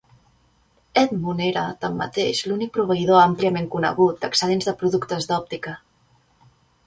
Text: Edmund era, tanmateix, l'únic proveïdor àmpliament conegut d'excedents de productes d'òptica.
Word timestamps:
Edmund 1.01 1.43
era, 1.47 1.65
tanmateix, 1.83 2.39
l'únic 2.51 2.71
proveïdor 2.79 3.21
àmpliament 3.25 3.69
conegut 3.75 4.19
d'excedents 4.25 4.69
de 4.71 4.75
productes 4.83 5.29
d'òptica. 5.33 5.75